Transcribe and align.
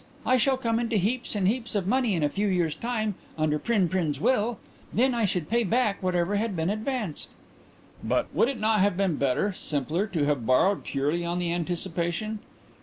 I 0.25 0.37
shall 0.37 0.57
come 0.57 0.79
into 0.79 0.97
heaps 0.97 1.35
and 1.35 1.47
heaps 1.47 1.75
of 1.75 1.85
money 1.85 2.15
in 2.15 2.23
a 2.23 2.29
few 2.29 2.47
years' 2.47 2.73
time 2.73 3.13
under 3.37 3.59
Prin 3.59 3.87
Prin's 3.87 4.19
will. 4.19 4.57
Then 4.91 5.13
I 5.13 5.25
should 5.25 5.47
pay 5.47 5.63
back 5.63 6.01
whatever 6.01 6.37
had 6.37 6.55
been 6.55 6.71
advanced." 6.71 7.29
"But 8.03 8.33
would 8.33 8.47
it 8.49 8.59
not 8.59 8.79
have 8.79 8.97
been 8.97 9.17
better 9.17 9.53
simpler 9.53 10.07
to 10.07 10.25
have 10.25 10.43
borrowed 10.43 10.83
purely 10.83 11.23
on 11.23 11.37
the 11.37 11.53
anticipation?" 11.53 12.39